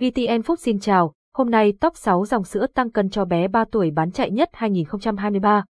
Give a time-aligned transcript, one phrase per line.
[0.00, 3.64] VTN Food xin chào, hôm nay top 6 dòng sữa tăng cân cho bé 3
[3.72, 5.64] tuổi bán chạy nhất 2023.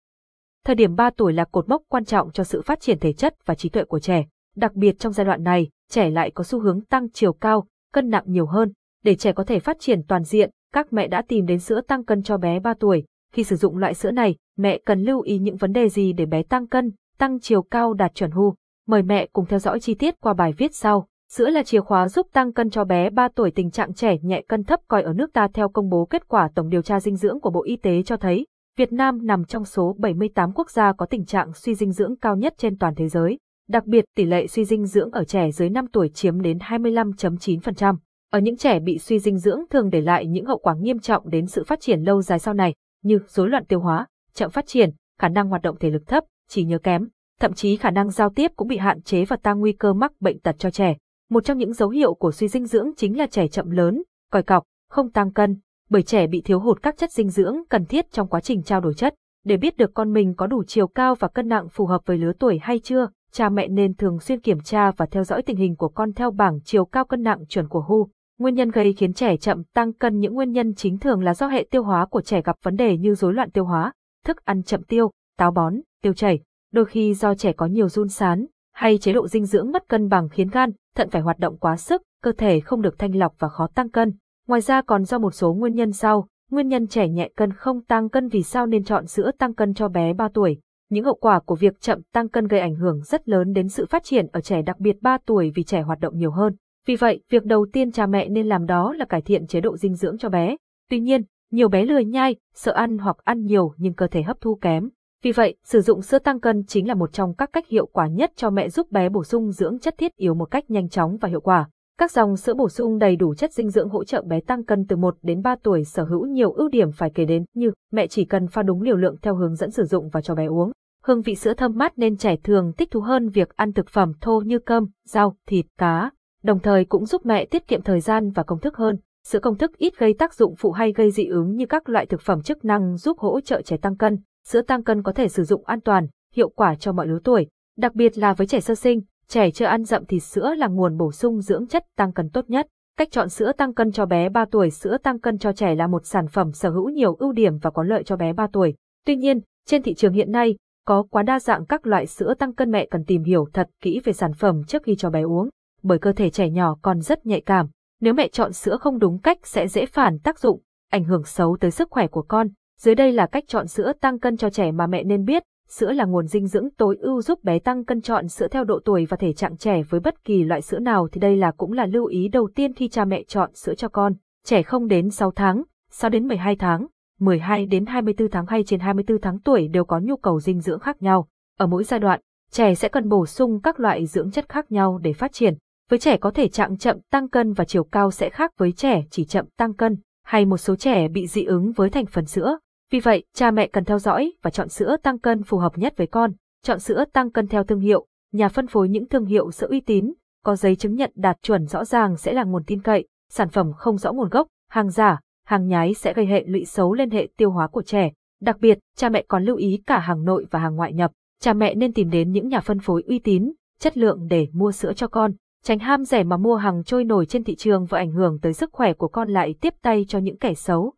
[0.65, 3.35] Thời điểm 3 tuổi là cột mốc quan trọng cho sự phát triển thể chất
[3.45, 4.25] và trí tuệ của trẻ.
[4.55, 8.09] Đặc biệt trong giai đoạn này, trẻ lại có xu hướng tăng chiều cao, cân
[8.09, 8.71] nặng nhiều hơn.
[9.03, 12.05] Để trẻ có thể phát triển toàn diện, các mẹ đã tìm đến sữa tăng
[12.05, 13.03] cân cho bé 3 tuổi.
[13.33, 16.25] Khi sử dụng loại sữa này, mẹ cần lưu ý những vấn đề gì để
[16.25, 18.55] bé tăng cân, tăng chiều cao đạt chuẩn hu.
[18.87, 21.07] Mời mẹ cùng theo dõi chi tiết qua bài viết sau.
[21.33, 24.41] Sữa là chìa khóa giúp tăng cân cho bé 3 tuổi tình trạng trẻ nhẹ
[24.47, 27.15] cân thấp coi ở nước ta theo công bố kết quả tổng điều tra dinh
[27.15, 28.45] dưỡng của Bộ Y tế cho thấy,
[28.77, 32.35] Việt Nam nằm trong số 78 quốc gia có tình trạng suy dinh dưỡng cao
[32.35, 33.37] nhất trên toàn thế giới.
[33.67, 37.95] Đặc biệt tỷ lệ suy dinh dưỡng ở trẻ dưới 5 tuổi chiếm đến 25.9%.
[38.31, 41.29] Ở những trẻ bị suy dinh dưỡng thường để lại những hậu quả nghiêm trọng
[41.29, 42.73] đến sự phát triển lâu dài sau này,
[43.03, 44.89] như rối loạn tiêu hóa, chậm phát triển,
[45.19, 47.07] khả năng hoạt động thể lực thấp, trí nhớ kém,
[47.39, 50.11] thậm chí khả năng giao tiếp cũng bị hạn chế và tăng nguy cơ mắc
[50.19, 50.95] bệnh tật cho trẻ.
[51.29, 54.43] Một trong những dấu hiệu của suy dinh dưỡng chính là trẻ chậm lớn, còi
[54.43, 55.57] cọc, không tăng cân,
[55.89, 58.81] bởi trẻ bị thiếu hụt các chất dinh dưỡng cần thiết trong quá trình trao
[58.81, 59.15] đổi chất.
[59.45, 62.17] Để biết được con mình có đủ chiều cao và cân nặng phù hợp với
[62.17, 65.57] lứa tuổi hay chưa, cha mẹ nên thường xuyên kiểm tra và theo dõi tình
[65.57, 68.07] hình của con theo bảng chiều cao cân nặng chuẩn của WHO.
[68.39, 71.47] Nguyên nhân gây khiến trẻ chậm tăng cân những nguyên nhân chính thường là do
[71.47, 73.93] hệ tiêu hóa của trẻ gặp vấn đề như rối loạn tiêu hóa,
[74.25, 76.39] thức ăn chậm tiêu, táo bón, tiêu chảy,
[76.73, 78.45] đôi khi do trẻ có nhiều run sán,
[78.79, 81.77] hay chế độ dinh dưỡng mất cân bằng khiến gan, thận phải hoạt động quá
[81.77, 84.13] sức, cơ thể không được thanh lọc và khó tăng cân.
[84.47, 87.83] Ngoài ra còn do một số nguyên nhân sau, nguyên nhân trẻ nhẹ cân không
[87.83, 90.59] tăng cân vì sao nên chọn sữa tăng cân cho bé 3 tuổi.
[90.89, 93.85] Những hậu quả của việc chậm tăng cân gây ảnh hưởng rất lớn đến sự
[93.85, 96.55] phát triển ở trẻ đặc biệt 3 tuổi vì trẻ hoạt động nhiều hơn.
[96.87, 99.77] Vì vậy, việc đầu tiên cha mẹ nên làm đó là cải thiện chế độ
[99.77, 100.55] dinh dưỡng cho bé.
[100.89, 104.41] Tuy nhiên, nhiều bé lười nhai, sợ ăn hoặc ăn nhiều nhưng cơ thể hấp
[104.41, 104.89] thu kém.
[105.23, 108.07] Vì vậy, sử dụng sữa tăng cân chính là một trong các cách hiệu quả
[108.07, 111.17] nhất cho mẹ giúp bé bổ sung dưỡng chất thiết yếu một cách nhanh chóng
[111.17, 111.69] và hiệu quả.
[111.97, 114.85] Các dòng sữa bổ sung đầy đủ chất dinh dưỡng hỗ trợ bé tăng cân
[114.87, 118.07] từ 1 đến 3 tuổi sở hữu nhiều ưu điểm phải kể đến như mẹ
[118.07, 120.71] chỉ cần pha đúng liều lượng theo hướng dẫn sử dụng và cho bé uống.
[121.03, 124.13] Hương vị sữa thơm mát nên trẻ thường thích thú hơn việc ăn thực phẩm
[124.21, 126.11] thô như cơm, rau, thịt, cá.
[126.43, 128.97] Đồng thời cũng giúp mẹ tiết kiệm thời gian và công thức hơn.
[129.27, 132.05] Sữa công thức ít gây tác dụng phụ hay gây dị ứng như các loại
[132.05, 134.17] thực phẩm chức năng giúp hỗ trợ trẻ tăng cân.
[134.51, 137.47] Sữa tăng cân có thể sử dụng an toàn, hiệu quả cho mọi lứa tuổi,
[137.77, 140.97] đặc biệt là với trẻ sơ sinh, trẻ chưa ăn dặm thì sữa là nguồn
[140.97, 142.67] bổ sung dưỡng chất tăng cân tốt nhất.
[142.97, 145.87] Cách chọn sữa tăng cân cho bé 3 tuổi Sữa tăng cân cho trẻ là
[145.87, 148.75] một sản phẩm sở hữu nhiều ưu điểm và có lợi cho bé 3 tuổi.
[149.05, 150.55] Tuy nhiên, trên thị trường hiện nay,
[150.85, 154.01] có quá đa dạng các loại sữa tăng cân mẹ cần tìm hiểu thật kỹ
[154.03, 155.49] về sản phẩm trước khi cho bé uống,
[155.83, 157.67] bởi cơ thể trẻ nhỏ còn rất nhạy cảm.
[158.01, 160.61] Nếu mẹ chọn sữa không đúng cách sẽ dễ phản tác dụng,
[160.91, 162.47] ảnh hưởng xấu tới sức khỏe của con.
[162.81, 165.43] Dưới đây là cách chọn sữa tăng cân cho trẻ mà mẹ nên biết.
[165.69, 168.79] Sữa là nguồn dinh dưỡng tối ưu giúp bé tăng cân chọn sữa theo độ
[168.85, 171.71] tuổi và thể trạng trẻ với bất kỳ loại sữa nào thì đây là cũng
[171.71, 174.13] là lưu ý đầu tiên khi cha mẹ chọn sữa cho con.
[174.45, 176.87] Trẻ không đến 6 tháng, 6 đến 12 tháng,
[177.19, 180.79] 12 đến 24 tháng hay trên 24 tháng tuổi đều có nhu cầu dinh dưỡng
[180.79, 181.27] khác nhau.
[181.57, 182.19] Ở mỗi giai đoạn,
[182.51, 185.53] trẻ sẽ cần bổ sung các loại dưỡng chất khác nhau để phát triển.
[185.89, 189.03] Với trẻ có thể trạng chậm tăng cân và chiều cao sẽ khác với trẻ
[189.09, 192.57] chỉ chậm tăng cân, hay một số trẻ bị dị ứng với thành phần sữa.
[192.91, 195.93] Vì vậy, cha mẹ cần theo dõi và chọn sữa tăng cân phù hợp nhất
[195.97, 196.31] với con.
[196.63, 199.79] Chọn sữa tăng cân theo thương hiệu, nhà phân phối những thương hiệu sữa uy
[199.79, 200.13] tín,
[200.43, 203.71] có giấy chứng nhận đạt chuẩn rõ ràng sẽ là nguồn tin cậy, sản phẩm
[203.77, 207.27] không rõ nguồn gốc, hàng giả, hàng nhái sẽ gây hệ lụy xấu lên hệ
[207.37, 208.11] tiêu hóa của trẻ.
[208.41, 211.11] Đặc biệt, cha mẹ còn lưu ý cả hàng nội và hàng ngoại nhập.
[211.41, 214.71] Cha mẹ nên tìm đến những nhà phân phối uy tín, chất lượng để mua
[214.71, 215.31] sữa cho con,
[215.63, 218.53] tránh ham rẻ mà mua hàng trôi nổi trên thị trường và ảnh hưởng tới
[218.53, 220.93] sức khỏe của con lại tiếp tay cho những kẻ xấu.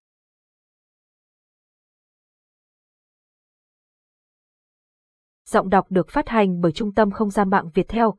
[5.51, 8.15] Giọng đọc được phát hành bởi Trung tâm Không gian mạng Việt Theo.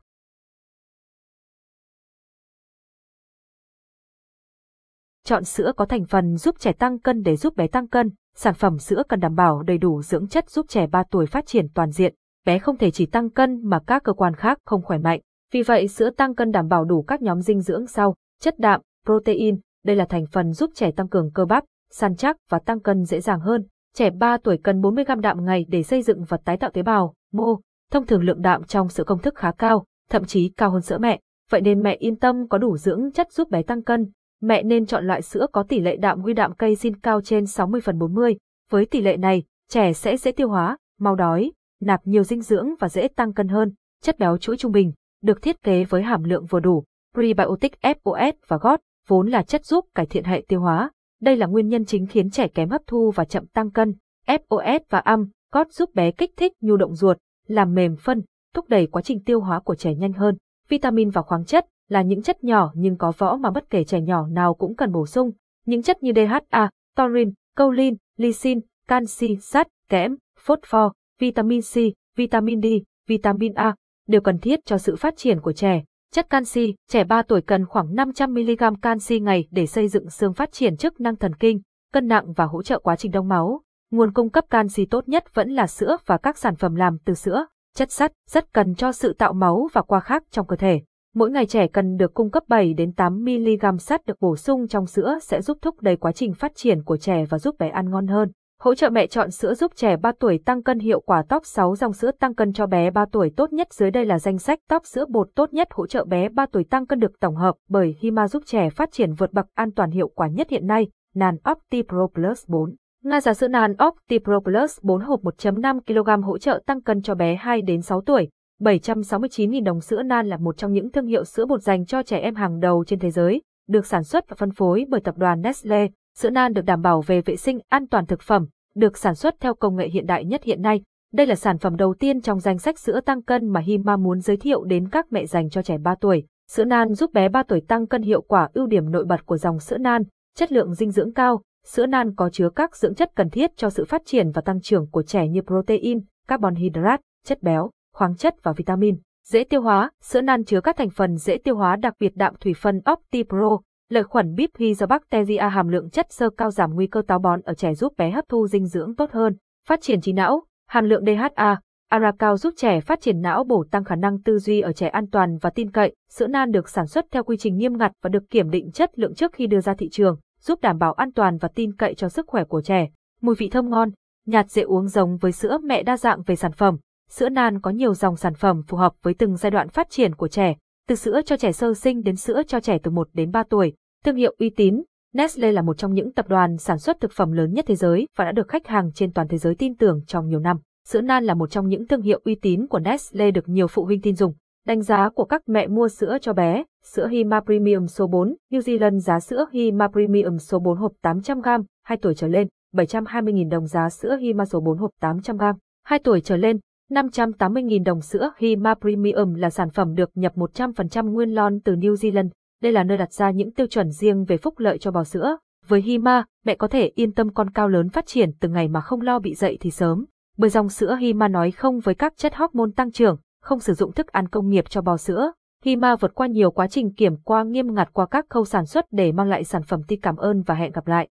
[5.23, 8.11] Chọn sữa có thành phần giúp trẻ tăng cân để giúp bé tăng cân.
[8.35, 11.45] Sản phẩm sữa cần đảm bảo đầy đủ dưỡng chất giúp trẻ 3 tuổi phát
[11.45, 12.15] triển toàn diện.
[12.45, 15.19] Bé không thể chỉ tăng cân mà các cơ quan khác không khỏe mạnh.
[15.51, 18.81] Vì vậy sữa tăng cân đảm bảo đủ các nhóm dinh dưỡng sau, chất đạm,
[19.05, 22.79] protein, đây là thành phần giúp trẻ tăng cường cơ bắp, săn chắc và tăng
[22.79, 23.67] cân dễ dàng hơn.
[23.95, 26.83] Trẻ 3 tuổi cần 40 g đạm ngày để xây dựng và tái tạo tế
[26.83, 27.59] bào, mô.
[27.91, 30.97] Thông thường lượng đạm trong sữa công thức khá cao, thậm chí cao hơn sữa
[30.97, 31.19] mẹ,
[31.49, 34.11] vậy nên mẹ yên tâm có đủ dưỡng chất giúp bé tăng cân.
[34.41, 37.45] Mẹ nên chọn loại sữa có tỷ lệ đạm huy đạm cây xin cao trên
[37.45, 38.35] 60 phần 40.
[38.69, 41.51] Với tỷ lệ này, trẻ sẽ dễ tiêu hóa, mau đói,
[41.81, 43.73] nạp nhiều dinh dưỡng và dễ tăng cân hơn.
[44.01, 46.83] Chất béo chuỗi trung bình, được thiết kế với hàm lượng vừa đủ.
[47.13, 50.91] Prebiotic FOS và GOT vốn là chất giúp cải thiện hệ tiêu hóa.
[51.21, 53.95] Đây là nguyên nhân chính khiến trẻ kém hấp thu và chậm tăng cân.
[54.27, 57.17] FOS và âm, Cót giúp bé kích thích nhu động ruột,
[57.47, 58.21] làm mềm phân,
[58.53, 60.37] thúc đẩy quá trình tiêu hóa của trẻ nhanh hơn.
[60.69, 64.01] Vitamin và khoáng chất là những chất nhỏ nhưng có võ mà bất kể trẻ
[64.01, 65.31] nhỏ nào cũng cần bổ sung.
[65.65, 71.75] Những chất như DHA, taurin, choline, lysine, canxi, sắt, kẽm, phosphor, vitamin C,
[72.17, 72.65] vitamin D,
[73.07, 73.75] vitamin A
[74.07, 75.83] đều cần thiết cho sự phát triển của trẻ.
[76.11, 80.51] Chất canxi, trẻ 3 tuổi cần khoảng 500mg canxi ngày để xây dựng xương phát
[80.51, 81.61] triển chức năng thần kinh,
[81.93, 83.62] cân nặng và hỗ trợ quá trình đông máu.
[83.93, 87.13] Nguồn cung cấp canxi tốt nhất vẫn là sữa và các sản phẩm làm từ
[87.13, 87.45] sữa.
[87.75, 90.81] Chất sắt rất cần cho sự tạo máu và qua khác trong cơ thể.
[91.15, 94.67] Mỗi ngày trẻ cần được cung cấp 7 đến 8 mg sắt được bổ sung
[94.67, 97.69] trong sữa sẽ giúp thúc đẩy quá trình phát triển của trẻ và giúp bé
[97.69, 98.31] ăn ngon hơn.
[98.61, 101.75] Hỗ trợ mẹ chọn sữa giúp trẻ 3 tuổi tăng cân hiệu quả top 6
[101.75, 104.59] dòng sữa tăng cân cho bé 3 tuổi tốt nhất dưới đây là danh sách
[104.69, 107.55] top sữa bột tốt nhất hỗ trợ bé 3 tuổi tăng cân được tổng hợp
[107.69, 110.87] bởi Hima giúp trẻ phát triển vượt bậc an toàn hiệu quả nhất hiện nay,
[111.15, 112.75] Nan Opti Pro Plus 4.
[113.05, 117.01] Nga giả sữa Nan Opti Pro Plus 4 hộp 1.5 kg hỗ trợ tăng cân
[117.01, 118.29] cho bé 2 đến 6 tuổi.
[118.61, 122.17] 769.000 đồng sữa Nan là một trong những thương hiệu sữa bột dành cho trẻ
[122.17, 125.41] em hàng đầu trên thế giới, được sản xuất và phân phối bởi tập đoàn
[125.41, 125.87] Nestle.
[126.17, 128.45] Sữa nan được đảm bảo về vệ sinh an toàn thực phẩm,
[128.75, 130.81] được sản xuất theo công nghệ hiện đại nhất hiện nay.
[131.13, 134.19] Đây là sản phẩm đầu tiên trong danh sách sữa tăng cân mà Hima muốn
[134.19, 136.23] giới thiệu đến các mẹ dành cho trẻ 3 tuổi.
[136.51, 139.37] Sữa nan giúp bé 3 tuổi tăng cân hiệu quả ưu điểm nổi bật của
[139.37, 140.03] dòng sữa nan,
[140.35, 141.41] chất lượng dinh dưỡng cao.
[141.67, 144.61] Sữa nan có chứa các dưỡng chất cần thiết cho sự phát triển và tăng
[144.61, 148.97] trưởng của trẻ như protein, carbon hydrate, chất béo, khoáng chất và vitamin.
[149.27, 152.35] Dễ tiêu hóa, sữa nan chứa các thành phần dễ tiêu hóa đặc biệt đạm
[152.39, 157.19] thủy phân OptiPro, Lợi khuẩn Bifidobacteria hàm lượng chất xơ cao giảm nguy cơ táo
[157.19, 159.35] bón ở trẻ giúp bé hấp thu dinh dưỡng tốt hơn,
[159.67, 163.65] phát triển trí não, hàm lượng DHA, ara cao giúp trẻ phát triển não bổ
[163.71, 165.95] tăng khả năng tư duy ở trẻ an toàn và tin cậy.
[166.09, 168.99] Sữa nan được sản xuất theo quy trình nghiêm ngặt và được kiểm định chất
[168.99, 171.93] lượng trước khi đưa ra thị trường, giúp đảm bảo an toàn và tin cậy
[171.93, 172.89] cho sức khỏe của trẻ.
[173.21, 173.89] Mùi vị thơm ngon,
[174.25, 176.77] nhạt dễ uống giống với sữa mẹ đa dạng về sản phẩm.
[177.09, 180.15] Sữa nan có nhiều dòng sản phẩm phù hợp với từng giai đoạn phát triển
[180.15, 180.55] của trẻ,
[180.87, 183.73] từ sữa cho trẻ sơ sinh đến sữa cho trẻ từ 1 đến 3 tuổi.
[184.05, 187.31] Thương hiệu uy tín, Nestle là một trong những tập đoàn sản xuất thực phẩm
[187.31, 190.01] lớn nhất thế giới và đã được khách hàng trên toàn thế giới tin tưởng
[190.07, 190.57] trong nhiều năm.
[190.87, 193.85] Sữa nan là một trong những thương hiệu uy tín của Nestle được nhiều phụ
[193.85, 194.33] huynh tin dùng.
[194.67, 198.59] Đánh giá của các mẹ mua sữa cho bé, sữa Hima Premium số 4, New
[198.59, 203.67] Zealand giá sữa Hima Premium số 4 hộp 800g, 2 tuổi trở lên, 720.000 đồng
[203.67, 205.53] giá sữa Hima số 4 hộp 800g,
[205.85, 206.59] 2 tuổi trở lên,
[206.91, 211.93] 580.000 đồng sữa Hima Premium là sản phẩm được nhập 100% nguyên lon từ New
[211.93, 212.29] Zealand,
[212.61, 215.37] đây là nơi đặt ra những tiêu chuẩn riêng về phúc lợi cho bò sữa.
[215.67, 218.81] Với Hima, mẹ có thể yên tâm con cao lớn phát triển từng ngày mà
[218.81, 220.05] không lo bị dậy thì sớm.
[220.37, 223.91] Bởi dòng sữa Hima nói không với các chất hormone tăng trưởng, không sử dụng
[223.91, 225.31] thức ăn công nghiệp cho bò sữa.
[225.65, 228.85] Hima vượt qua nhiều quá trình kiểm qua nghiêm ngặt qua các khâu sản xuất
[228.91, 231.01] để mang lại sản phẩm ti cảm ơn và hẹn gặp lại.